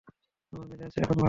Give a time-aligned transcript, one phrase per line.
[0.53, 1.19] আমার মেজাজ এখন ভালো।